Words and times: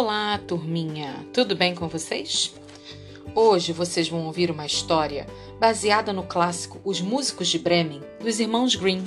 Olá, 0.00 0.38
turminha! 0.46 1.26
Tudo 1.32 1.56
bem 1.56 1.74
com 1.74 1.88
vocês? 1.88 2.54
Hoje 3.34 3.72
vocês 3.72 4.08
vão 4.08 4.26
ouvir 4.26 4.48
uma 4.48 4.64
história 4.64 5.26
baseada 5.58 6.12
no 6.12 6.22
clássico 6.22 6.78
Os 6.84 7.00
Músicos 7.00 7.48
de 7.48 7.58
Bremen, 7.58 8.00
dos 8.20 8.38
irmãos 8.38 8.76
Grimm. 8.76 9.04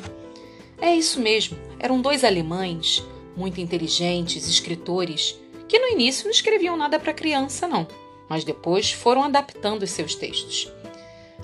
É 0.82 0.94
isso 0.94 1.22
mesmo, 1.22 1.58
eram 1.80 2.02
dois 2.02 2.26
alemães, 2.26 3.02
muito 3.38 3.62
inteligentes, 3.62 4.50
escritores, 4.50 5.40
que 5.66 5.80
no 5.80 5.88
início 5.88 6.26
não 6.26 6.32
escreviam 6.32 6.76
nada 6.76 7.00
para 7.00 7.14
criança, 7.14 7.70
não, 7.70 7.88
mas 8.28 8.44
depois 8.44 8.92
foram 8.92 9.24
adaptando 9.24 9.88
seus 9.88 10.14
textos. 10.14 10.70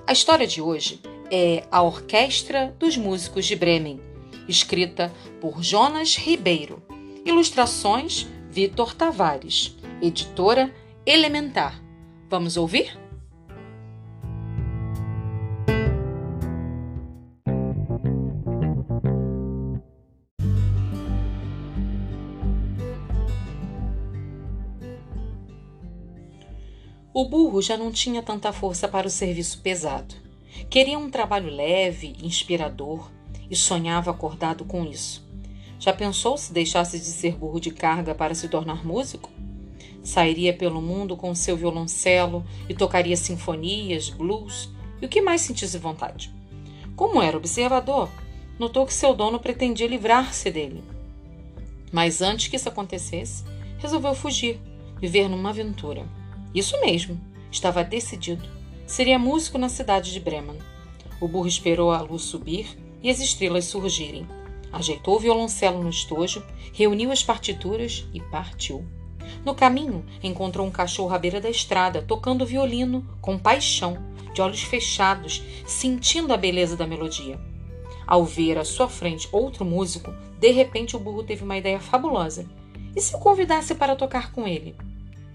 A 0.06 0.12
história 0.12 0.46
de 0.46 0.62
hoje 0.62 1.00
é 1.32 1.64
A 1.72 1.82
Orquestra 1.82 2.76
dos 2.78 2.98
Músicos 2.98 3.46
de 3.46 3.56
Bremen, 3.56 4.02
escrita 4.46 5.10
por 5.40 5.64
Jonas 5.64 6.18
Ribeiro. 6.18 6.84
Ilustrações 7.26 8.28
Vitor 8.58 8.96
Tavares, 8.96 9.78
editora 10.02 10.74
Elementar. 11.06 11.80
Vamos 12.28 12.58
ouvir? 12.58 12.98
O 27.14 27.26
burro 27.30 27.62
já 27.62 27.78
não 27.78 27.92
tinha 27.92 28.24
tanta 28.24 28.52
força 28.52 28.88
para 28.88 29.06
o 29.06 29.12
serviço 29.12 29.62
pesado. 29.62 30.16
Queria 30.68 30.98
um 30.98 31.12
trabalho 31.12 31.52
leve, 31.52 32.16
inspirador, 32.24 33.12
e 33.52 33.56
sonhava 33.56 34.10
acordado 34.10 34.66
com 34.66 34.84
isso. 34.84 35.27
Já 35.80 35.94
pensou 35.94 36.38
se 36.38 36.52
deixasse 36.52 36.98
de 36.98 37.06
ser 37.06 37.36
burro 37.36 37.60
de 37.60 37.72
carga 37.72 38.16
para 38.16 38.34
se 38.34 38.50
tornar 38.50 38.86
músico? 38.86 39.30
Sairia 40.04 40.54
pelo 40.54 40.82
mundo 40.82 41.16
com 41.16 41.34
seu 41.36 41.56
violoncelo 41.56 42.44
e 42.68 42.74
tocaria 42.74 43.16
sinfonias, 43.16 44.10
blues 44.10 44.70
e 45.02 45.06
o 45.06 45.10
que 45.10 45.22
mais 45.22 45.42
sentisse 45.42 45.78
vontade. 45.78 46.34
Como 46.96 47.22
era 47.22 47.38
observador, 47.38 48.10
notou 48.58 48.86
que 48.86 48.94
seu 48.94 49.14
dono 49.14 49.40
pretendia 49.40 49.88
livrar-se 49.88 50.50
dele. 50.50 50.84
Mas 51.92 52.22
antes 52.22 52.48
que 52.48 52.56
isso 52.56 52.70
acontecesse, 52.70 53.44
resolveu 53.78 54.16
fugir, 54.16 54.60
viver 55.00 55.30
numa 55.30 55.50
aventura. 55.50 56.08
Isso 56.56 56.80
mesmo, 56.82 57.20
estava 57.52 57.84
decidido. 57.84 58.48
Seria 58.86 59.20
músico 59.20 59.58
na 59.58 59.70
cidade 59.70 60.12
de 60.12 60.20
Bremen. 60.20 60.58
O 61.20 61.28
burro 61.28 61.48
esperou 61.48 61.92
a 61.92 62.02
luz 62.02 62.24
subir 62.24 62.78
e 63.04 63.10
as 63.10 63.20
estrelas 63.20 63.66
surgirem. 63.66 64.28
Ajeitou 64.72 65.16
o 65.16 65.20
violoncelo 65.20 65.82
no 65.82 65.90
estojo, 65.90 66.44
reuniu 66.74 67.12
as 67.12 67.24
partituras 67.24 68.06
e 68.14 68.20
partiu. 68.20 68.86
No 69.46 69.56
caminho, 69.56 70.06
encontrou 70.24 70.66
um 70.66 70.72
cachorro 70.72 71.14
à 71.14 71.18
beira 71.18 71.40
da 71.40 71.50
estrada, 71.50 72.02
tocando 72.02 72.46
violino 72.46 73.06
com 73.22 73.38
paixão, 73.38 73.98
de 74.34 74.42
olhos 74.42 74.62
fechados, 74.62 75.44
sentindo 75.66 76.34
a 76.34 76.38
beleza 76.38 76.76
da 76.76 76.86
melodia. 76.86 77.40
Ao 78.06 78.24
ver 78.24 78.58
à 78.58 78.64
sua 78.64 78.88
frente 78.88 79.28
outro 79.32 79.66
músico, 79.66 80.14
de 80.40 80.52
repente 80.52 80.96
o 80.96 81.00
burro 81.00 81.24
teve 81.24 81.44
uma 81.44 81.58
ideia 81.58 81.80
fabulosa. 81.80 82.48
E 82.96 83.02
se 83.02 83.16
o 83.16 83.20
convidasse 83.20 83.76
para 83.76 83.96
tocar 83.96 84.32
com 84.32 84.48
ele? 84.48 84.76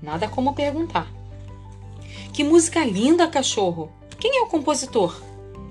Nada 0.03 0.29
como 0.29 0.55
perguntar. 0.55 1.07
Que 2.33 2.43
música 2.43 2.85
linda, 2.85 3.29
cachorro! 3.29 3.93
Quem 4.19 4.39
é 4.39 4.43
o 4.43 4.47
compositor? 4.47 5.21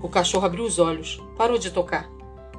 O 0.01 0.09
cachorro 0.09 0.45
abriu 0.45 0.63
os 0.63 0.77
olhos, 0.77 1.21
parou 1.37 1.57
de 1.57 1.71
tocar. 1.71 2.09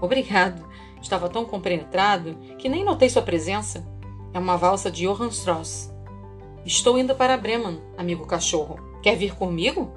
Obrigado. 0.01 0.65
Estava 1.03 1.29
tão 1.29 1.45
compenetrado 1.45 2.37
que 2.59 2.69
nem 2.69 2.85
notei 2.85 3.11
sua 3.11 3.23
presença. 3.23 3.87
É 4.33 4.39
uma 4.39 4.57
valsa 4.57 4.91
de 4.91 5.07
Johann 5.07 5.29
Strauss. 5.29 5.93
Estou 6.65 6.97
indo 6.97 7.15
para 7.15 7.37
Bremen, 7.37 7.81
amigo 7.99 8.25
cachorro. 8.25 8.79
Quer 9.03 9.17
vir 9.17 9.35
comigo? 9.35 9.93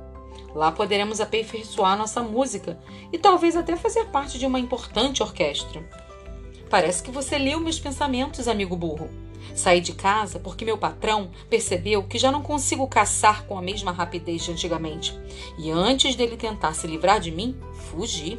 Lá 0.54 0.72
poderemos 0.72 1.22
aperfeiçoar 1.22 1.98
nossa 1.98 2.24
música 2.24 2.80
e 3.14 3.18
talvez 3.18 3.56
até 3.56 3.76
fazer 3.76 4.06
parte 4.06 4.40
de 4.40 4.46
uma 4.46 4.60
importante 4.60 5.22
orquestra. 5.22 5.88
Parece 6.70 7.04
que 7.04 7.12
você 7.12 7.38
leu 7.38 7.60
meus 7.60 7.80
pensamentos, 7.80 8.48
amigo 8.48 8.76
burro. 8.76 9.10
Saí 9.54 9.80
de 9.80 9.94
casa 9.94 10.40
porque 10.40 10.66
meu 10.66 10.78
patrão 10.78 11.30
percebeu 11.50 12.04
que 12.04 12.18
já 12.18 12.32
não 12.32 12.42
consigo 12.42 12.88
caçar 12.88 13.46
com 13.46 13.58
a 13.58 13.62
mesma 13.62 13.92
rapidez 13.92 14.44
de 14.44 14.52
antigamente. 14.52 15.18
E 15.60 15.70
antes 15.70 16.16
dele 16.16 16.36
tentar 16.36 16.74
se 16.74 16.88
livrar 16.88 17.20
de 17.20 17.32
mim, 17.32 17.56
fugi. 17.74 18.38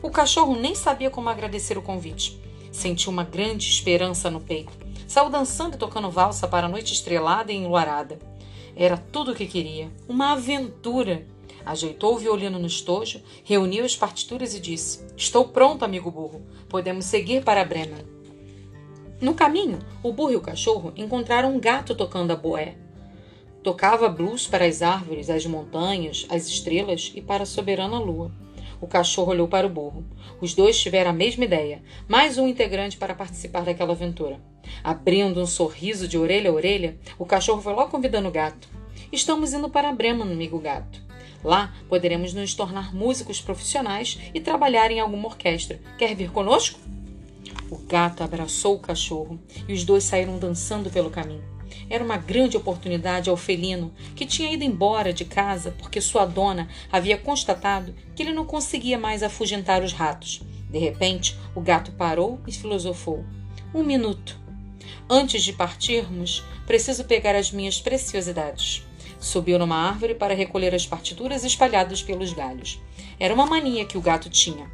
O 0.00 0.10
cachorro 0.10 0.54
nem 0.54 0.74
sabia 0.74 1.10
como 1.10 1.28
agradecer 1.28 1.76
o 1.76 1.82
convite. 1.82 2.40
Sentiu 2.70 3.10
uma 3.10 3.24
grande 3.24 3.68
esperança 3.68 4.30
no 4.30 4.40
peito. 4.40 4.72
Saiu 5.08 5.28
dançando 5.28 5.74
e 5.74 5.78
tocando 5.78 6.10
valsa 6.10 6.46
para 6.46 6.66
a 6.66 6.70
noite 6.70 6.92
estrelada 6.92 7.50
e 7.50 7.56
enluarada. 7.56 8.18
Era 8.76 8.96
tudo 8.96 9.32
o 9.32 9.34
que 9.34 9.46
queria. 9.46 9.90
Uma 10.08 10.32
aventura. 10.32 11.26
Ajeitou 11.66 12.14
o 12.14 12.18
violino 12.18 12.58
no 12.58 12.66
estojo, 12.66 13.20
reuniu 13.42 13.84
as 13.84 13.96
partituras 13.96 14.54
e 14.54 14.60
disse: 14.60 15.04
Estou 15.16 15.48
pronto, 15.48 15.84
amigo 15.84 16.10
burro. 16.10 16.42
Podemos 16.68 17.04
seguir 17.04 17.42
para 17.42 17.64
Bremen. 17.64 18.06
No 19.20 19.34
caminho, 19.34 19.80
o 20.00 20.12
burro 20.12 20.30
e 20.30 20.36
o 20.36 20.40
cachorro 20.40 20.92
encontraram 20.96 21.52
um 21.52 21.58
gato 21.58 21.94
tocando 21.94 22.30
a 22.30 22.36
boé. 22.36 22.76
Tocava 23.64 24.08
blues 24.08 24.46
para 24.46 24.64
as 24.64 24.80
árvores, 24.80 25.28
as 25.28 25.44
montanhas, 25.44 26.24
as 26.30 26.46
estrelas 26.46 27.12
e 27.16 27.20
para 27.20 27.42
a 27.42 27.46
soberana 27.46 27.98
lua. 27.98 28.30
O 28.80 28.86
cachorro 28.86 29.32
olhou 29.32 29.48
para 29.48 29.66
o 29.66 29.70
burro. 29.70 30.04
Os 30.40 30.54
dois 30.54 30.80
tiveram 30.80 31.10
a 31.10 31.14
mesma 31.14 31.44
ideia, 31.44 31.82
mais 32.06 32.38
um 32.38 32.46
integrante 32.46 32.96
para 32.96 33.14
participar 33.14 33.62
daquela 33.62 33.92
aventura. 33.92 34.40
Abrindo 34.84 35.40
um 35.40 35.46
sorriso 35.46 36.06
de 36.06 36.16
orelha 36.16 36.50
a 36.50 36.54
orelha, 36.54 36.96
o 37.18 37.26
cachorro 37.26 37.60
foi 37.60 37.72
logo 37.72 37.90
convidando 37.90 38.28
o 38.28 38.32
gato. 38.32 38.68
Estamos 39.10 39.52
indo 39.52 39.68
para 39.68 39.92
Bremen, 39.92 40.30
amigo 40.30 40.58
gato. 40.58 41.02
Lá 41.42 41.74
poderemos 41.88 42.34
nos 42.34 42.54
tornar 42.54 42.94
músicos 42.94 43.40
profissionais 43.40 44.18
e 44.34 44.40
trabalhar 44.40 44.90
em 44.90 45.00
alguma 45.00 45.28
orquestra. 45.28 45.80
Quer 45.96 46.14
vir 46.14 46.30
conosco? 46.30 46.78
O 47.70 47.76
gato 47.76 48.22
abraçou 48.22 48.76
o 48.76 48.80
cachorro 48.80 49.38
e 49.66 49.72
os 49.72 49.84
dois 49.84 50.04
saíram 50.04 50.38
dançando 50.38 50.88
pelo 50.90 51.10
caminho. 51.10 51.44
Era 51.90 52.02
uma 52.02 52.16
grande 52.16 52.56
oportunidade 52.56 53.28
ao 53.28 53.36
felino, 53.36 53.92
que 54.14 54.26
tinha 54.26 54.52
ido 54.52 54.64
embora 54.64 55.12
de 55.12 55.24
casa 55.24 55.74
porque 55.78 56.00
sua 56.00 56.24
dona 56.24 56.68
havia 56.90 57.18
constatado 57.18 57.94
que 58.14 58.22
ele 58.22 58.32
não 58.32 58.44
conseguia 58.44 58.98
mais 58.98 59.22
afugentar 59.22 59.82
os 59.82 59.92
ratos. 59.92 60.42
De 60.70 60.78
repente, 60.78 61.38
o 61.54 61.60
gato 61.60 61.92
parou 61.92 62.40
e 62.46 62.52
filosofou. 62.52 63.24
Um 63.74 63.82
minuto. 63.82 64.38
Antes 65.08 65.42
de 65.42 65.52
partirmos, 65.52 66.44
preciso 66.66 67.04
pegar 67.04 67.34
as 67.34 67.50
minhas 67.50 67.80
preciosidades. 67.80 68.86
Subiu 69.18 69.58
numa 69.58 69.76
árvore 69.76 70.14
para 70.14 70.34
recolher 70.34 70.74
as 70.74 70.86
partituras 70.86 71.44
espalhadas 71.44 72.02
pelos 72.02 72.32
galhos. 72.32 72.80
Era 73.18 73.34
uma 73.34 73.46
mania 73.46 73.84
que 73.84 73.98
o 73.98 74.00
gato 74.00 74.30
tinha. 74.30 74.70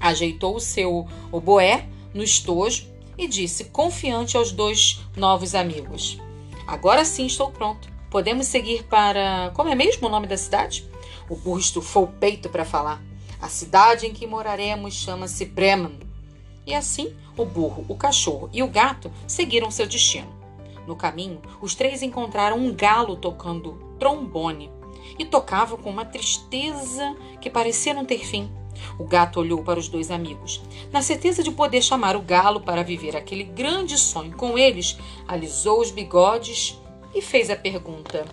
Ajeitou 0.00 0.56
o 0.56 0.60
seu 0.60 1.06
oboé 1.30 1.86
no 2.14 2.22
estojo 2.22 2.86
e 3.16 3.26
disse, 3.28 3.64
confiante 3.66 4.36
aos 4.36 4.52
dois 4.52 5.00
novos 5.16 5.54
amigos: 5.54 6.18
Agora 6.66 7.04
sim 7.04 7.26
estou 7.26 7.50
pronto. 7.50 7.90
Podemos 8.10 8.46
seguir 8.46 8.84
para. 8.84 9.52
Como 9.54 9.68
é 9.68 9.74
mesmo 9.74 10.06
o 10.06 10.10
nome 10.10 10.26
da 10.26 10.36
cidade? 10.36 10.88
O 11.28 11.36
burro 11.36 11.58
estufou 11.58 12.04
o 12.04 12.12
peito 12.12 12.48
para 12.48 12.64
falar. 12.64 13.02
A 13.40 13.48
cidade 13.48 14.06
em 14.06 14.12
que 14.12 14.26
moraremos 14.26 14.94
chama-se 14.94 15.44
Bremen. 15.44 15.98
E 16.66 16.74
assim, 16.74 17.14
o 17.36 17.44
burro, 17.44 17.84
o 17.88 17.96
cachorro 17.96 18.50
e 18.52 18.62
o 18.62 18.68
gato 18.68 19.10
seguiram 19.26 19.70
seu 19.70 19.86
destino. 19.86 20.32
No 20.86 20.96
caminho, 20.96 21.40
os 21.60 21.74
três 21.74 22.02
encontraram 22.02 22.58
um 22.58 22.74
galo 22.74 23.16
tocando 23.16 23.72
trombone 23.98 24.70
e 25.18 25.24
tocava 25.24 25.76
com 25.76 25.90
uma 25.90 26.04
tristeza 26.04 27.16
que 27.40 27.50
parecia 27.50 27.94
não 27.94 28.04
ter 28.04 28.24
fim. 28.24 28.50
O 28.98 29.04
gato 29.04 29.40
olhou 29.40 29.62
para 29.62 29.78
os 29.78 29.88
dois 29.88 30.10
amigos. 30.10 30.62
Na 30.92 31.02
certeza 31.02 31.42
de 31.42 31.50
poder 31.50 31.82
chamar 31.82 32.16
o 32.16 32.22
galo 32.22 32.60
para 32.60 32.82
viver 32.82 33.16
aquele 33.16 33.44
grande 33.44 33.96
sonho 33.96 34.36
com 34.36 34.58
eles, 34.58 34.98
alisou 35.26 35.80
os 35.80 35.90
bigodes 35.90 36.78
e 37.14 37.22
fez 37.22 37.50
a 37.50 37.56
pergunta: 37.56 38.24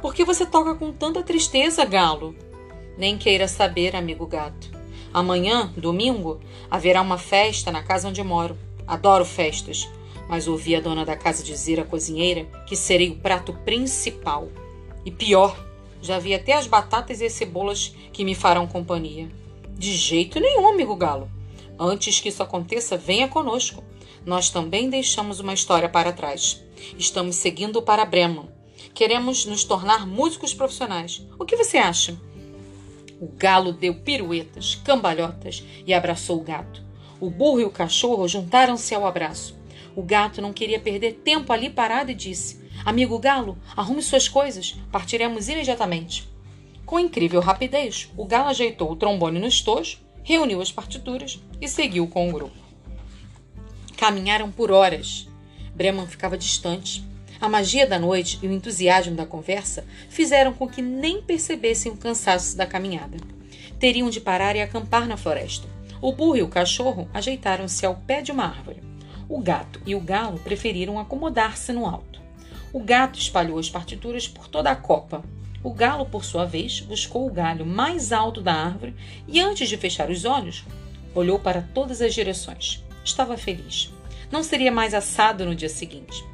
Por 0.00 0.14
que 0.14 0.24
você 0.24 0.44
toca 0.44 0.74
com 0.74 0.92
tanta 0.92 1.22
tristeza, 1.22 1.84
galo? 1.84 2.34
Nem 2.96 3.18
queira 3.18 3.48
saber, 3.48 3.96
amigo 3.96 4.26
gato. 4.26 4.70
Amanhã, 5.12 5.72
domingo, 5.76 6.40
haverá 6.70 7.00
uma 7.00 7.18
festa 7.18 7.70
na 7.70 7.82
casa 7.82 8.08
onde 8.08 8.22
moro. 8.22 8.56
Adoro 8.86 9.24
festas, 9.24 9.88
mas 10.28 10.48
ouvi 10.48 10.74
a 10.76 10.80
dona 10.80 11.04
da 11.04 11.16
casa 11.16 11.42
dizer 11.42 11.80
à 11.80 11.84
cozinheira 11.84 12.44
que 12.66 12.76
serei 12.76 13.10
o 13.10 13.16
prato 13.16 13.52
principal. 13.64 14.48
E 15.04 15.10
pior, 15.10 15.56
já 16.04 16.18
vi 16.18 16.34
até 16.34 16.52
as 16.52 16.66
batatas 16.66 17.22
e 17.22 17.24
as 17.24 17.32
cebolas 17.32 17.94
que 18.12 18.24
me 18.24 18.34
farão 18.34 18.66
companhia. 18.66 19.26
De 19.70 19.96
jeito 19.96 20.38
nenhum, 20.38 20.68
amigo 20.68 20.94
Galo. 20.94 21.30
Antes 21.78 22.20
que 22.20 22.28
isso 22.28 22.42
aconteça, 22.42 22.98
venha 22.98 23.26
conosco. 23.26 23.82
Nós 24.26 24.50
também 24.50 24.90
deixamos 24.90 25.40
uma 25.40 25.54
história 25.54 25.88
para 25.88 26.12
trás. 26.12 26.62
Estamos 26.98 27.36
seguindo 27.36 27.80
para 27.80 28.04
Bremen. 28.04 28.50
Queremos 28.92 29.46
nos 29.46 29.64
tornar 29.64 30.06
músicos 30.06 30.52
profissionais. 30.52 31.26
O 31.38 31.44
que 31.46 31.56
você 31.56 31.78
acha? 31.78 32.20
O 33.18 33.26
galo 33.26 33.72
deu 33.72 33.94
piruetas, 33.94 34.74
cambalhotas 34.84 35.64
e 35.86 35.94
abraçou 35.94 36.38
o 36.38 36.44
gato. 36.44 36.82
O 37.18 37.30
burro 37.30 37.60
e 37.60 37.64
o 37.64 37.70
cachorro 37.70 38.28
juntaram-se 38.28 38.94
ao 38.94 39.06
abraço. 39.06 39.56
O 39.96 40.02
gato 40.02 40.42
não 40.42 40.52
queria 40.52 40.78
perder 40.78 41.14
tempo 41.24 41.50
ali 41.50 41.70
parado 41.70 42.10
e 42.10 42.14
disse: 42.14 42.62
Amigo 42.84 43.18
Galo, 43.18 43.56
arrume 43.74 44.02
suas 44.02 44.28
coisas, 44.28 44.76
partiremos 44.92 45.48
imediatamente. 45.48 46.28
Com 46.84 47.00
incrível 47.00 47.40
rapidez, 47.40 48.10
o 48.14 48.26
galo 48.26 48.50
ajeitou 48.50 48.92
o 48.92 48.96
trombone 48.96 49.40
no 49.40 49.46
estojo, 49.46 50.00
reuniu 50.22 50.60
as 50.60 50.70
partituras 50.70 51.40
e 51.62 51.66
seguiu 51.66 52.06
com 52.06 52.28
o 52.28 52.32
grupo. 52.32 52.56
Caminharam 53.96 54.52
por 54.52 54.70
horas. 54.70 55.26
Breman 55.74 56.06
ficava 56.06 56.36
distante. 56.36 57.02
A 57.40 57.48
magia 57.48 57.86
da 57.86 57.98
noite 57.98 58.38
e 58.42 58.46
o 58.46 58.52
entusiasmo 58.52 59.16
da 59.16 59.24
conversa 59.24 59.86
fizeram 60.10 60.52
com 60.52 60.68
que 60.68 60.82
nem 60.82 61.22
percebessem 61.22 61.90
o 61.90 61.96
cansaço 61.96 62.54
da 62.54 62.66
caminhada. 62.66 63.16
Teriam 63.78 64.10
de 64.10 64.20
parar 64.20 64.56
e 64.56 64.60
acampar 64.60 65.08
na 65.08 65.16
floresta. 65.16 65.66
O 66.02 66.12
burro 66.12 66.36
e 66.36 66.42
o 66.42 66.48
cachorro 66.48 67.08
ajeitaram-se 67.14 67.86
ao 67.86 67.94
pé 67.96 68.20
de 68.20 68.30
uma 68.30 68.44
árvore. 68.44 68.82
O 69.26 69.40
gato 69.40 69.80
e 69.86 69.94
o 69.94 70.00
galo 70.00 70.38
preferiram 70.38 70.98
acomodar-se 70.98 71.72
no 71.72 71.86
alto. 71.86 72.23
O 72.74 72.80
gato 72.80 73.20
espalhou 73.20 73.56
as 73.60 73.70
partituras 73.70 74.26
por 74.26 74.48
toda 74.48 74.68
a 74.68 74.74
copa. 74.74 75.22
O 75.62 75.72
galo, 75.72 76.06
por 76.06 76.24
sua 76.24 76.44
vez, 76.44 76.80
buscou 76.80 77.24
o 77.24 77.32
galho 77.32 77.64
mais 77.64 78.10
alto 78.10 78.40
da 78.40 78.52
árvore 78.52 78.96
e, 79.28 79.40
antes 79.40 79.68
de 79.68 79.76
fechar 79.76 80.10
os 80.10 80.24
olhos, 80.24 80.64
olhou 81.14 81.38
para 81.38 81.62
todas 81.62 82.02
as 82.02 82.12
direções. 82.12 82.84
Estava 83.04 83.36
feliz. 83.36 83.94
Não 84.28 84.42
seria 84.42 84.72
mais 84.72 84.92
assado 84.92 85.44
no 85.44 85.54
dia 85.54 85.68
seguinte. 85.68 86.24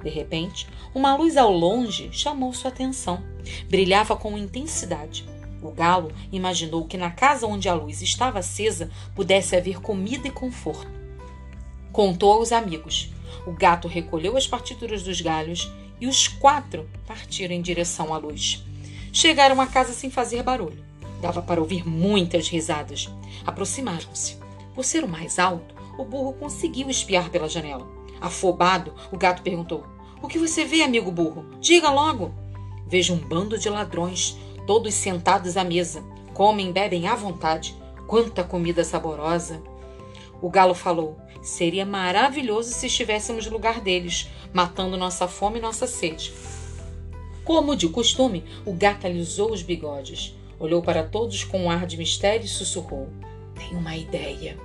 De 0.00 0.08
repente, 0.08 0.68
uma 0.94 1.16
luz 1.16 1.36
ao 1.36 1.50
longe 1.50 2.10
chamou 2.12 2.52
sua 2.52 2.70
atenção. 2.70 3.20
Brilhava 3.68 4.14
com 4.14 4.38
intensidade. 4.38 5.28
O 5.60 5.72
galo 5.72 6.12
imaginou 6.30 6.86
que 6.86 6.96
na 6.96 7.10
casa 7.10 7.44
onde 7.44 7.68
a 7.68 7.74
luz 7.74 8.02
estava 8.02 8.38
acesa 8.38 8.88
pudesse 9.16 9.56
haver 9.56 9.80
comida 9.80 10.28
e 10.28 10.30
conforto. 10.30 10.86
Contou 11.90 12.34
aos 12.34 12.52
amigos. 12.52 13.10
O 13.44 13.50
gato 13.50 13.88
recolheu 13.88 14.36
as 14.36 14.46
partituras 14.46 15.02
dos 15.02 15.20
galhos 15.20 15.68
e 16.00 16.06
os 16.06 16.28
quatro 16.28 16.88
partiram 17.06 17.54
em 17.54 17.62
direção 17.62 18.12
à 18.12 18.18
luz. 18.18 18.64
Chegaram 19.12 19.60
à 19.60 19.66
casa 19.66 19.92
sem 19.92 20.10
fazer 20.10 20.42
barulho. 20.42 20.84
Dava 21.20 21.42
para 21.42 21.60
ouvir 21.60 21.86
muitas 21.88 22.48
risadas. 22.48 23.08
Aproximaram-se. 23.44 24.36
Por 24.74 24.84
ser 24.84 25.02
o 25.02 25.08
mais 25.08 25.38
alto, 25.38 25.74
o 25.98 26.04
burro 26.04 26.32
conseguiu 26.34 26.88
espiar 26.88 27.30
pela 27.30 27.48
janela. 27.48 27.86
Afobado, 28.20 28.94
o 29.10 29.16
gato 29.16 29.42
perguntou: 29.42 29.84
O 30.22 30.28
que 30.28 30.38
você 30.38 30.64
vê, 30.64 30.82
amigo 30.82 31.10
burro? 31.10 31.44
Diga 31.60 31.90
logo. 31.90 32.32
Vejo 32.86 33.14
um 33.14 33.18
bando 33.18 33.58
de 33.58 33.68
ladrões, 33.68 34.36
todos 34.66 34.94
sentados 34.94 35.56
à 35.56 35.64
mesa. 35.64 36.02
Comem 36.32 36.72
bebem 36.72 37.08
à 37.08 37.14
vontade. 37.14 37.76
Quanta 38.06 38.44
comida 38.44 38.84
saborosa! 38.84 39.60
O 40.40 40.48
galo 40.48 40.74
falou: 40.74 41.16
Seria 41.42 41.84
maravilhoso 41.84 42.72
se 42.72 42.86
estivéssemos 42.86 43.46
no 43.46 43.52
lugar 43.52 43.80
deles, 43.80 44.28
matando 44.52 44.96
nossa 44.96 45.26
fome 45.26 45.58
e 45.58 45.62
nossa 45.62 45.86
sede. 45.86 46.32
Como 47.44 47.74
de 47.74 47.88
costume, 47.88 48.44
o 48.66 48.72
gato 48.72 49.06
alisou 49.06 49.52
os 49.52 49.62
bigodes, 49.62 50.36
olhou 50.60 50.82
para 50.82 51.02
todos 51.02 51.44
com 51.44 51.64
um 51.64 51.70
ar 51.70 51.86
de 51.86 51.96
mistério 51.96 52.44
e 52.44 52.48
sussurrou: 52.48 53.08
Tenho 53.54 53.78
uma 53.78 53.96
ideia. 53.96 54.56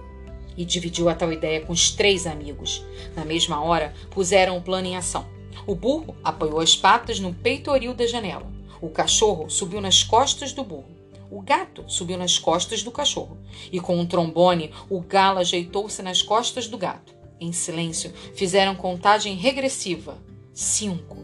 E 0.56 0.64
dividiu 0.64 1.10
a 1.10 1.16
tal 1.16 1.32
ideia 1.32 1.62
com 1.62 1.74
os 1.74 1.90
três 1.92 2.28
amigos. 2.28 2.86
Na 3.16 3.26
mesma 3.26 3.64
hora, 3.64 3.94
puseram 4.12 4.58
o 4.58 4.62
plano 4.62 4.88
em 4.88 4.96
ação. 4.96 5.26
O 5.66 5.74
burro 5.74 6.16
apoiou 6.24 6.60
as 6.60 6.76
patas 6.76 7.20
no 7.20 7.34
peitoril 7.34 7.94
da 7.94 8.06
janela. 8.06 8.52
O 8.82 8.90
cachorro 8.90 9.50
subiu 9.50 9.82
nas 9.82 10.04
costas 10.04 10.52
do 10.52 10.64
burro. 10.64 11.03
O 11.36 11.42
gato 11.42 11.84
subiu 11.88 12.16
nas 12.16 12.38
costas 12.38 12.84
do 12.84 12.92
cachorro 12.92 13.40
e, 13.72 13.80
com 13.80 13.98
um 13.98 14.06
trombone, 14.06 14.72
o 14.88 15.02
galo 15.02 15.40
ajeitou-se 15.40 16.00
nas 16.04 16.22
costas 16.22 16.68
do 16.68 16.78
gato. 16.78 17.12
Em 17.42 17.52
silêncio, 17.52 18.14
fizeram 18.36 18.76
contagem 18.76 19.34
regressiva: 19.34 20.16
cinco, 20.54 21.18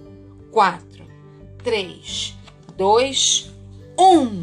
quatro, 0.52 1.06
três, 1.64 2.36
dois, 2.76 3.52
um. 4.00 4.42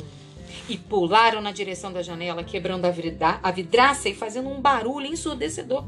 E 0.69 0.79
pularam 0.79 1.41
na 1.41 1.51
direção 1.51 1.93
da 1.93 2.01
janela, 2.01 2.45
quebrando 2.45 2.85
a 2.85 3.51
vidraça 3.51 4.09
e 4.09 4.15
fazendo 4.15 4.49
um 4.49 4.61
barulho 4.61 5.09
ensurdecedor. 5.09 5.85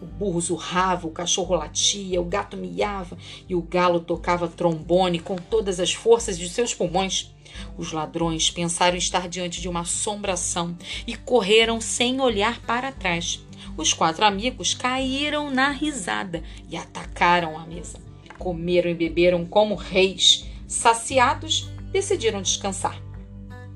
O 0.00 0.06
burro 0.06 0.40
zurrava, 0.40 1.06
o 1.06 1.10
cachorro 1.10 1.54
latia, 1.54 2.18
o 2.18 2.24
gato 2.24 2.56
miava 2.56 3.18
e 3.46 3.54
o 3.54 3.60
galo 3.60 4.00
tocava 4.00 4.48
trombone 4.48 5.18
com 5.18 5.36
todas 5.36 5.78
as 5.80 5.92
forças 5.92 6.38
de 6.38 6.48
seus 6.48 6.72
pulmões. 6.72 7.34
Os 7.76 7.92
ladrões 7.92 8.50
pensaram 8.50 8.96
estar 8.96 9.28
diante 9.28 9.60
de 9.60 9.68
uma 9.68 9.80
assombração 9.80 10.76
e 11.06 11.14
correram 11.14 11.80
sem 11.80 12.20
olhar 12.20 12.60
para 12.62 12.92
trás. 12.92 13.40
Os 13.76 13.92
quatro 13.92 14.24
amigos 14.24 14.74
caíram 14.74 15.50
na 15.50 15.70
risada 15.70 16.42
e 16.68 16.76
atacaram 16.76 17.56
a 17.56 17.64
mesa. 17.64 17.98
Comeram 18.38 18.90
e 18.90 18.94
beberam 18.94 19.44
como 19.44 19.74
reis. 19.74 20.46
Saciados, 20.66 21.70
decidiram 21.90 22.42
descansar. 22.42 23.00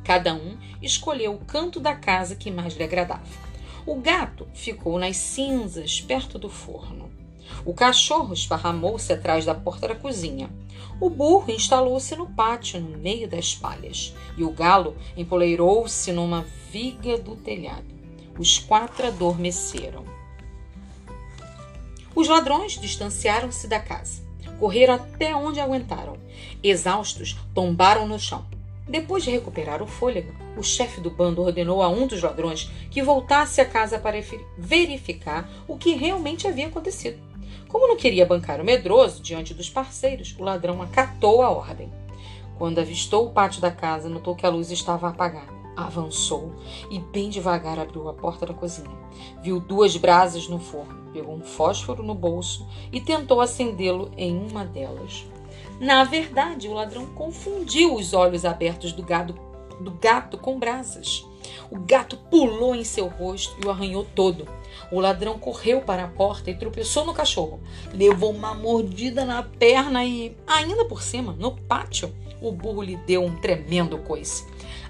Cada 0.04 0.34
um 0.34 0.58
escolheu 0.82 1.34
o 1.34 1.44
canto 1.44 1.78
da 1.78 1.94
casa 1.94 2.34
que 2.34 2.50
mais 2.50 2.74
lhe 2.76 2.82
agradava. 2.82 3.22
O 3.86 3.96
gato 3.96 4.46
ficou 4.54 4.98
nas 4.98 5.16
cinzas, 5.16 6.00
perto 6.00 6.38
do 6.38 6.48
forno. 6.48 7.10
O 7.64 7.74
cachorro 7.74 8.32
esparramou-se 8.32 9.12
atrás 9.12 9.44
da 9.44 9.54
porta 9.54 9.88
da 9.88 9.94
cozinha. 9.94 10.50
O 11.00 11.10
burro 11.10 11.50
instalou-se 11.50 12.14
no 12.16 12.26
pátio, 12.26 12.80
no 12.80 12.96
meio 12.98 13.28
das 13.28 13.54
palhas, 13.54 14.14
e 14.36 14.44
o 14.44 14.50
galo 14.50 14.96
empoleirou-se 15.16 16.12
numa 16.12 16.44
viga 16.70 17.18
do 17.18 17.36
telhado. 17.36 17.86
Os 18.38 18.58
quatro 18.58 19.06
adormeceram. 19.06 20.04
Os 22.14 22.28
ladrões 22.28 22.78
distanciaram-se 22.78 23.66
da 23.66 23.80
casa. 23.80 24.22
Correram 24.58 24.94
até 24.94 25.34
onde 25.34 25.60
aguentaram. 25.60 26.16
Exaustos, 26.62 27.36
tombaram 27.54 28.06
no 28.06 28.18
chão. 28.18 28.46
Depois 28.86 29.24
de 29.24 29.30
recuperar 29.30 29.82
o 29.82 29.86
fôlego, 29.86 30.32
o 30.56 30.62
chefe 30.62 31.00
do 31.00 31.10
bando 31.10 31.40
ordenou 31.40 31.82
a 31.82 31.88
um 31.88 32.06
dos 32.06 32.22
ladrões 32.22 32.70
que 32.90 33.02
voltasse 33.02 33.60
à 33.60 33.64
casa 33.64 33.98
para 33.98 34.22
verificar 34.58 35.48
o 35.66 35.78
que 35.78 35.94
realmente 35.94 36.46
havia 36.46 36.66
acontecido. 36.66 37.31
Como 37.72 37.88
não 37.88 37.96
queria 37.96 38.26
bancar 38.26 38.60
o 38.60 38.64
medroso 38.64 39.22
diante 39.22 39.54
dos 39.54 39.70
parceiros, 39.70 40.36
o 40.38 40.44
ladrão 40.44 40.82
acatou 40.82 41.40
a 41.40 41.48
ordem. 41.48 41.90
Quando 42.58 42.78
avistou 42.78 43.26
o 43.26 43.30
pátio 43.30 43.62
da 43.62 43.70
casa, 43.70 44.10
notou 44.10 44.36
que 44.36 44.44
a 44.44 44.50
luz 44.50 44.70
estava 44.70 45.08
apagada. 45.08 45.50
Avançou 45.74 46.52
e 46.90 46.98
bem 46.98 47.30
devagar 47.30 47.78
abriu 47.78 48.10
a 48.10 48.12
porta 48.12 48.44
da 48.44 48.52
cozinha. 48.52 48.94
Viu 49.42 49.58
duas 49.58 49.96
brasas 49.96 50.46
no 50.48 50.58
forno, 50.58 51.10
pegou 51.14 51.34
um 51.34 51.40
fósforo 51.40 52.02
no 52.02 52.14
bolso 52.14 52.68
e 52.92 53.00
tentou 53.00 53.40
acendê-lo 53.40 54.10
em 54.18 54.36
uma 54.36 54.66
delas. 54.66 55.24
Na 55.80 56.04
verdade, 56.04 56.68
o 56.68 56.74
ladrão 56.74 57.06
confundiu 57.06 57.94
os 57.94 58.12
olhos 58.12 58.44
abertos 58.44 58.92
do, 58.92 59.02
gado, 59.02 59.34
do 59.80 59.92
gato 59.92 60.36
com 60.36 60.58
brasas. 60.58 61.26
O 61.70 61.78
gato 61.78 62.16
pulou 62.30 62.74
em 62.74 62.84
seu 62.84 63.08
rosto 63.08 63.56
e 63.62 63.66
o 63.66 63.70
arranhou 63.70 64.04
todo. 64.14 64.46
O 64.90 65.00
ladrão 65.00 65.38
correu 65.38 65.80
para 65.80 66.04
a 66.04 66.08
porta 66.08 66.50
e 66.50 66.54
tropeçou 66.54 67.04
no 67.04 67.14
cachorro. 67.14 67.60
Levou 67.92 68.30
uma 68.30 68.54
mordida 68.54 69.24
na 69.24 69.42
perna 69.42 70.04
e, 70.04 70.36
ainda 70.46 70.84
por 70.84 71.02
cima, 71.02 71.32
no 71.32 71.52
pátio, 71.52 72.14
o 72.40 72.52
burro 72.52 72.82
lhe 72.82 72.96
deu 72.96 73.24
um 73.24 73.36
tremendo 73.36 73.98
coice. 73.98 74.44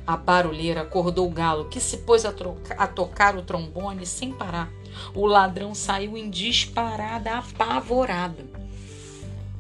A 0.07 0.17
barulheira 0.17 0.83
acordou 0.83 1.29
o 1.29 1.31
galo, 1.31 1.69
que 1.69 1.79
se 1.79 1.99
pôs 1.99 2.25
a, 2.25 2.35
a 2.77 2.87
tocar 2.87 3.37
o 3.37 3.43
trombone 3.43 4.05
sem 4.05 4.33
parar. 4.33 4.71
O 5.15 5.27
ladrão 5.27 5.75
saiu 5.75 6.17
em 6.17 6.29
disparada, 6.29 7.39
apavorado. 7.39 8.62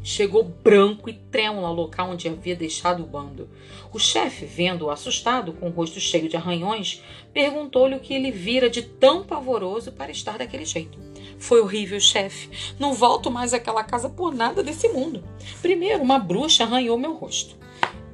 Chegou 0.04 0.42
branco 0.42 1.08
e 1.08 1.12
trêmulo 1.12 1.64
ao 1.64 1.72
local 1.72 2.10
onde 2.10 2.28
havia 2.28 2.56
deixado 2.56 3.04
o 3.04 3.06
bando. 3.06 3.48
O 3.92 4.00
chefe, 4.00 4.44
vendo-o 4.44 4.90
assustado, 4.90 5.52
com 5.52 5.68
o 5.68 5.72
rosto 5.72 6.00
cheio 6.00 6.28
de 6.28 6.36
arranhões, 6.36 7.02
perguntou-lhe 7.32 7.94
o 7.94 8.00
que 8.00 8.12
ele 8.12 8.32
vira 8.32 8.68
de 8.68 8.82
tão 8.82 9.22
pavoroso 9.22 9.92
para 9.92 10.10
estar 10.10 10.38
daquele 10.38 10.64
jeito. 10.64 10.98
Foi 11.38 11.60
horrível, 11.60 12.00
chefe. 12.00 12.50
Não 12.80 12.94
volto 12.94 13.30
mais 13.30 13.54
àquela 13.54 13.84
casa 13.84 14.08
por 14.08 14.34
nada 14.34 14.62
desse 14.62 14.88
mundo. 14.88 15.22
Primeiro, 15.60 16.02
uma 16.02 16.18
bruxa 16.18 16.64
arranhou 16.64 16.98
meu 16.98 17.14
rosto. 17.14 17.56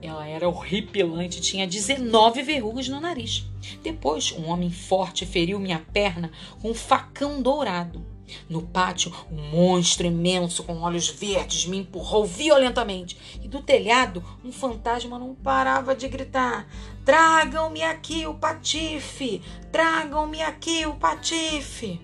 Ela 0.01 0.27
era 0.29 0.49
horripilante, 0.49 1.41
tinha 1.41 1.67
19 1.67 2.43
verrugas 2.43 2.89
no 2.89 3.01
nariz. 3.01 3.45
Depois, 3.83 4.33
um 4.33 4.49
homem 4.49 4.71
forte 4.71 5.27
feriu 5.27 5.59
minha 5.59 5.85
perna 5.93 6.31
com 6.61 6.71
um 6.71 6.75
facão 6.75 7.43
dourado. 7.43 8.18
No 8.49 8.63
pátio, 8.63 9.13
um 9.31 9.51
monstro 9.51 10.07
imenso 10.07 10.63
com 10.65 10.81
olhos 10.81 11.09
verdes 11.09 11.67
me 11.67 11.79
empurrou 11.79 12.25
violentamente 12.25 13.41
e 13.43 13.49
do 13.49 13.63
telhado 13.63 14.23
um 14.45 14.53
fantasma 14.53 15.19
não 15.19 15.35
parava 15.35 15.95
de 15.95 16.09
gritar: 16.09 16.67
Tragam-me 17.05 17.83
aqui 17.83 18.27
o 18.27 18.35
patife! 18.35 19.43
Tragam-me 19.73 20.43
aqui 20.43 20.87
o 20.87 20.95
patife! 20.95 22.01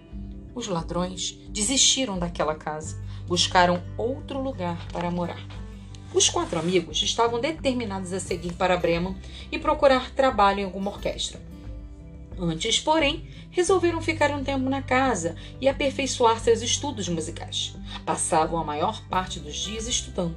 Os 0.55 0.69
ladrões 0.69 1.33
desistiram 1.49 2.19
daquela 2.19 2.55
casa, 2.55 3.03
buscaram 3.27 3.83
outro 3.97 4.41
lugar 4.41 4.87
para 4.93 5.11
morar. 5.11 5.45
Os 6.15 6.29
quatro 6.29 6.61
amigos 6.61 7.03
estavam 7.03 7.41
determinados 7.41 8.13
a 8.13 8.21
seguir 8.21 8.53
para 8.53 8.77
Bremen 8.77 9.17
e 9.51 9.59
procurar 9.59 10.13
trabalho 10.13 10.61
em 10.61 10.65
alguma 10.65 10.93
orquestra. 10.93 11.54
Antes, 12.39 12.81
porém, 12.81 13.25
resolveram 13.51 14.03
ficar 14.03 14.31
um 14.31 14.43
tempo 14.43 14.69
na 14.69 14.83
casa 14.83 15.37
e 15.61 15.69
aperfeiçoar 15.69 16.41
seus 16.41 16.63
estudos 16.63 17.09
musicais. 17.09 17.75
Passavam 18.05 18.59
a 18.59 18.65
maior 18.65 19.01
parte 19.09 19.39
dos 19.39 19.55
dias 19.55 19.87
estudando. 19.87 20.37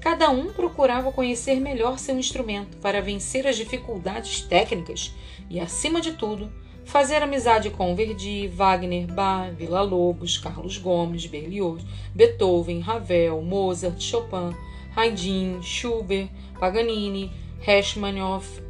Cada 0.00 0.30
um 0.30 0.52
procurava 0.52 1.10
conhecer 1.10 1.60
melhor 1.60 1.98
seu 1.98 2.18
instrumento 2.18 2.76
para 2.78 3.00
vencer 3.00 3.46
as 3.46 3.56
dificuldades 3.56 4.42
técnicas 4.42 5.12
e, 5.48 5.58
acima 5.58 6.00
de 6.00 6.12
tudo, 6.12 6.52
fazer 6.84 7.22
amizade 7.22 7.70
com 7.70 7.94
Verdi, 7.94 8.48
Wagner, 8.48 9.06
Bach, 9.06 9.50
Villa-Lobos, 9.52 10.38
Carlos 10.38 10.76
Gomes, 10.76 11.26
Berlioz, 11.26 11.82
Beethoven, 12.14 12.80
Ravel, 12.80 13.40
Mozart, 13.42 14.00
Chopin, 14.00 14.54
Haydn, 14.94 15.62
Schubert, 15.62 16.30
Paganini, 16.58 17.32
Rachmaninoff, 17.66 18.60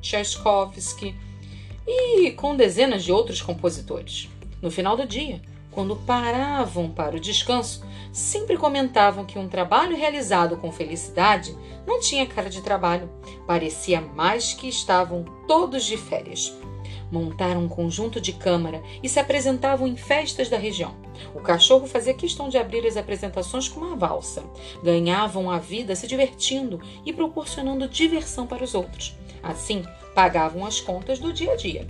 Tchaikovsky 0.00 1.14
e 1.90 2.30
com 2.30 2.54
dezenas 2.54 3.02
de 3.02 3.10
outros 3.10 3.42
compositores. 3.42 4.28
No 4.62 4.70
final 4.70 4.96
do 4.96 5.06
dia, 5.06 5.40
quando 5.70 5.96
paravam 5.96 6.90
para 6.90 7.16
o 7.16 7.20
descanso, 7.20 7.84
sempre 8.12 8.56
comentavam 8.56 9.24
que 9.24 9.38
um 9.38 9.48
trabalho 9.48 9.96
realizado 9.96 10.56
com 10.56 10.70
felicidade 10.70 11.56
não 11.86 12.00
tinha 12.00 12.26
cara 12.26 12.48
de 12.48 12.60
trabalho, 12.60 13.10
parecia 13.46 14.00
mais 14.00 14.52
que 14.52 14.68
estavam 14.68 15.24
todos 15.46 15.84
de 15.84 15.96
férias. 15.96 16.54
Montaram 17.10 17.64
um 17.64 17.68
conjunto 17.68 18.20
de 18.20 18.32
câmara 18.32 18.80
e 19.02 19.08
se 19.08 19.18
apresentavam 19.18 19.86
em 19.88 19.96
festas 19.96 20.48
da 20.48 20.56
região. 20.56 20.94
O 21.34 21.40
cachorro 21.40 21.86
fazia 21.86 22.14
questão 22.14 22.48
de 22.48 22.56
abrir 22.56 22.86
as 22.86 22.96
apresentações 22.96 23.68
com 23.68 23.80
uma 23.80 23.96
valsa. 23.96 24.44
Ganhavam 24.82 25.50
a 25.50 25.58
vida 25.58 25.96
se 25.96 26.06
divertindo 26.06 26.80
e 27.04 27.12
proporcionando 27.12 27.88
diversão 27.88 28.46
para 28.46 28.62
os 28.62 28.74
outros. 28.74 29.16
Assim, 29.42 29.84
pagavam 30.14 30.64
as 30.64 30.80
contas 30.80 31.18
do 31.18 31.32
dia 31.32 31.52
a 31.52 31.56
dia. 31.56 31.86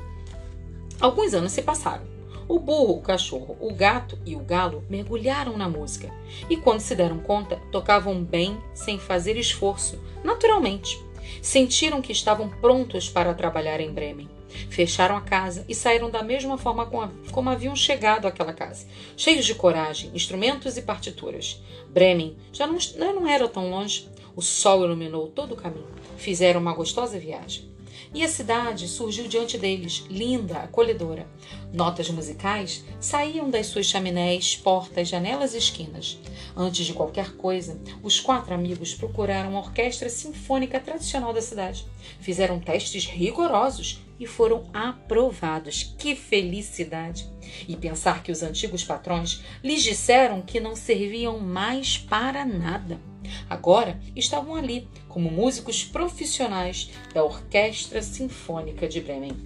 Alguns 1.00 1.34
anos 1.34 1.52
se 1.52 1.62
passaram. 1.62 2.04
O 2.46 2.58
burro, 2.58 2.94
o 2.94 3.00
cachorro, 3.00 3.56
o 3.60 3.72
gato 3.72 4.18
e 4.26 4.34
o 4.34 4.40
galo 4.40 4.84
mergulharam 4.90 5.56
na 5.56 5.68
música 5.68 6.12
e, 6.48 6.56
quando 6.56 6.80
se 6.80 6.96
deram 6.96 7.20
conta, 7.20 7.56
tocavam 7.70 8.24
bem 8.24 8.58
sem 8.74 8.98
fazer 8.98 9.36
esforço, 9.36 9.98
naturalmente. 10.24 11.00
Sentiram 11.40 12.02
que 12.02 12.10
estavam 12.10 12.48
prontos 12.48 13.08
para 13.08 13.32
trabalhar 13.34 13.80
em 13.80 13.92
Bremen. 13.92 14.28
Fecharam 14.68 15.16
a 15.16 15.20
casa 15.20 15.64
e 15.68 15.76
saíram 15.76 16.10
da 16.10 16.24
mesma 16.24 16.58
forma 16.58 16.90
como 17.30 17.50
haviam 17.50 17.76
chegado 17.76 18.26
àquela 18.26 18.52
casa, 18.52 18.84
cheios 19.16 19.46
de 19.46 19.54
coragem, 19.54 20.10
instrumentos 20.12 20.76
e 20.76 20.82
partituras. 20.82 21.62
Bremen 21.88 22.36
já 22.52 22.66
não, 22.66 23.28
era 23.28 23.48
tão 23.48 23.70
longe. 23.70 24.08
O 24.34 24.42
sol 24.42 24.84
iluminou 24.84 25.28
todo 25.28 25.54
o 25.54 25.56
caminho. 25.56 25.86
Fizeram 26.16 26.60
uma 26.60 26.74
gostosa 26.74 27.16
viagem. 27.16 27.69
E 28.12 28.24
a 28.24 28.28
cidade 28.28 28.88
surgiu 28.88 29.28
diante 29.28 29.56
deles, 29.56 30.04
linda, 30.10 30.58
acolhedora. 30.58 31.28
Notas 31.72 32.10
musicais 32.10 32.84
saíam 32.98 33.48
das 33.48 33.68
suas 33.68 33.86
chaminés, 33.86 34.56
portas, 34.56 35.08
janelas 35.08 35.54
e 35.54 35.58
esquinas. 35.58 36.18
Antes 36.56 36.86
de 36.86 36.92
qualquer 36.92 37.36
coisa, 37.36 37.80
os 38.02 38.18
quatro 38.18 38.52
amigos 38.52 38.94
procuraram 38.94 39.56
a 39.56 39.60
orquestra 39.60 40.08
sinfônica 40.08 40.80
tradicional 40.80 41.32
da 41.32 41.40
cidade. 41.40 41.86
Fizeram 42.18 42.58
testes 42.58 43.06
rigorosos 43.06 44.00
e 44.18 44.26
foram 44.26 44.64
aprovados. 44.74 45.94
Que 45.96 46.16
felicidade! 46.16 47.30
E 47.68 47.76
pensar 47.76 48.24
que 48.24 48.32
os 48.32 48.42
antigos 48.42 48.82
patrões 48.82 49.40
lhes 49.62 49.84
disseram 49.84 50.42
que 50.42 50.58
não 50.58 50.74
serviam 50.74 51.38
mais 51.38 51.96
para 51.96 52.44
nada. 52.44 53.09
Agora 53.48 53.98
estavam 54.14 54.54
ali 54.54 54.88
como 55.08 55.30
músicos 55.30 55.84
profissionais 55.84 56.90
da 57.12 57.24
Orquestra 57.24 58.02
Sinfônica 58.02 58.88
de 58.88 59.00
Bremen. 59.00 59.36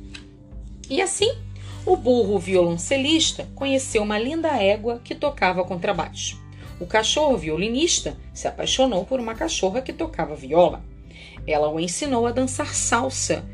E 0.89 1.01
assim, 1.01 1.33
o 1.87 1.97
burro 1.97 2.39
violoncelista 2.39 3.49
conheceu 3.55 4.03
uma 4.03 4.19
linda 4.19 4.49
égua 4.49 5.01
que 5.03 5.15
tocava 5.15 5.65
contrabaixo. 5.65 6.43
O 6.81 6.87
cachorro 6.87 7.37
violinista 7.37 8.17
se 8.33 8.49
apaixonou 8.49 9.05
por 9.05 9.21
uma 9.21 9.35
cachorra 9.35 9.81
que 9.81 9.93
tocava 9.93 10.35
viola. 10.35 10.83
Ela 11.47 11.69
o 11.69 11.79
ensinou 11.79 12.27
a 12.27 12.33
dançar 12.33 12.75
salsa 12.75 13.45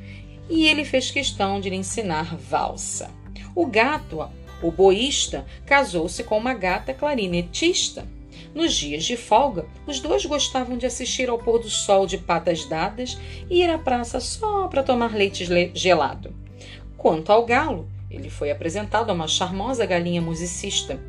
e 0.48 0.66
ele 0.66 0.84
fez 0.84 1.10
questão 1.10 1.60
de 1.60 1.70
lhe 1.70 1.76
ensinar 1.76 2.36
valsa. 2.36 3.10
O 3.54 3.66
gato, 3.66 4.28
o 4.62 4.70
boísta, 4.70 5.44
casou-se 5.66 6.22
com 6.24 6.38
uma 6.38 6.54
gata 6.54 6.94
clarinetista 6.94 8.06
nos 8.54 8.74
dias 8.74 9.04
de 9.04 9.16
folga, 9.16 9.66
os 9.86 10.00
dois 10.00 10.26
gostavam 10.26 10.76
de 10.76 10.86
assistir 10.86 11.28
ao 11.28 11.38
pôr 11.38 11.58
do 11.60 11.70
sol 11.70 12.06
de 12.06 12.18
patas 12.18 12.64
dadas 12.64 13.16
e 13.48 13.62
ir 13.62 13.70
à 13.70 13.78
praça 13.78 14.18
só 14.20 14.66
para 14.66 14.82
tomar 14.82 15.14
leite 15.14 15.46
gelado. 15.74 16.34
Quanto 16.96 17.30
ao 17.30 17.46
galo, 17.46 17.88
ele 18.10 18.28
foi 18.28 18.50
apresentado 18.50 19.10
a 19.10 19.12
uma 19.12 19.28
charmosa 19.28 19.86
galinha 19.86 20.20
musicista. 20.20 21.00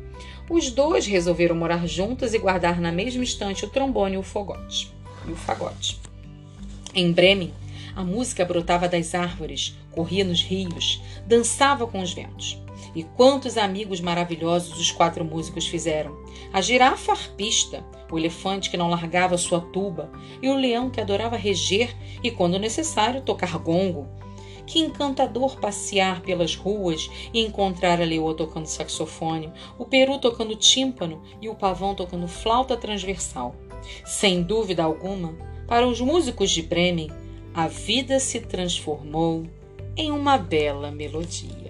Os 0.48 0.70
dois 0.70 1.06
resolveram 1.06 1.56
morar 1.56 1.86
juntos 1.86 2.32
e 2.32 2.38
guardar 2.38 2.80
na 2.80 2.92
mesma 2.92 3.24
estante 3.24 3.64
o 3.64 3.68
trombone 3.68 4.14
e 4.14 4.18
o 4.18 4.22
fogote. 4.22 4.92
E 5.26 5.32
o 5.32 5.36
fagote. 5.36 6.00
Em 6.94 7.10
Bremen, 7.12 7.52
a 7.96 8.04
música 8.04 8.44
brotava 8.44 8.88
das 8.88 9.14
árvores, 9.14 9.76
corria 9.90 10.24
nos 10.24 10.42
rios, 10.42 11.02
dançava 11.26 11.86
com 11.86 12.00
os 12.00 12.12
ventos. 12.12 12.58
E 12.94 13.02
quantos 13.02 13.56
amigos 13.56 14.00
maravilhosos 14.00 14.78
os 14.78 14.90
quatro 14.90 15.24
músicos 15.24 15.66
fizeram! 15.66 16.16
A 16.52 16.60
girafa 16.60 17.12
arpista, 17.12 17.84
o 18.10 18.18
elefante 18.18 18.70
que 18.70 18.76
não 18.76 18.90
largava 18.90 19.38
sua 19.38 19.60
tuba, 19.60 20.12
e 20.42 20.48
o 20.48 20.56
leão 20.56 20.90
que 20.90 21.00
adorava 21.00 21.36
reger 21.36 21.96
e, 22.22 22.30
quando 22.30 22.58
necessário, 22.58 23.22
tocar 23.22 23.58
gongo. 23.58 24.06
Que 24.66 24.78
encantador 24.78 25.58
passear 25.58 26.20
pelas 26.20 26.54
ruas 26.54 27.10
e 27.32 27.40
encontrar 27.40 28.00
a 28.00 28.04
leoa 28.04 28.34
tocando 28.34 28.66
saxofone, 28.66 29.50
o 29.78 29.84
peru 29.84 30.18
tocando 30.18 30.54
tímpano 30.54 31.22
e 31.40 31.48
o 31.48 31.54
pavão 31.54 31.94
tocando 31.94 32.28
flauta 32.28 32.76
transversal. 32.76 33.56
Sem 34.04 34.42
dúvida 34.42 34.84
alguma, 34.84 35.34
para 35.66 35.86
os 35.86 36.00
músicos 36.00 36.50
de 36.50 36.62
Bremen, 36.62 37.10
a 37.54 37.66
vida 37.66 38.18
se 38.20 38.40
transformou 38.40 39.44
em 39.96 40.10
uma 40.10 40.38
bela 40.38 40.90
melodia. 40.90 41.61